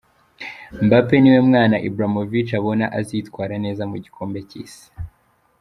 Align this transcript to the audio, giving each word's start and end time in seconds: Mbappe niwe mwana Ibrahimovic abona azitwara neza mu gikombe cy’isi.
Mbappe 0.85 1.15
niwe 1.19 1.39
mwana 1.47 1.75
Ibrahimovic 1.87 2.47
abona 2.59 2.85
azitwara 2.99 3.55
neza 3.63 3.83
mu 3.91 3.97
gikombe 4.03 4.39
cy’isi. 4.49 4.85